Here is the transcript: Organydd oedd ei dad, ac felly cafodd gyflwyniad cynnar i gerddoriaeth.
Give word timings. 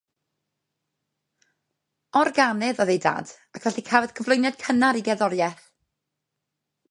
Organydd 2.21 2.81
oedd 2.85 2.93
ei 2.95 3.01
dad, 3.05 3.33
ac 3.55 3.61
felly 3.67 3.83
cafodd 3.91 4.15
gyflwyniad 4.21 4.59
cynnar 4.63 5.01
i 5.01 5.03
gerddoriaeth. 5.09 5.69